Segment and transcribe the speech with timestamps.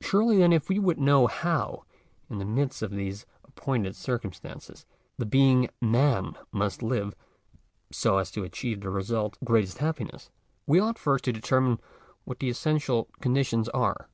[0.00, 1.84] Surely then ifjsa would know hf>WjJn_thft
[2.44, 4.84] mirint of these Appointed circumstances*.
[5.16, 7.14] the_ being Man mustjivftr
[7.92, 10.28] gft m to achieve the result— greatest happiness,
[10.66, 11.78] we flfight, first to determine
[12.24, 14.08] what the essential con di tions are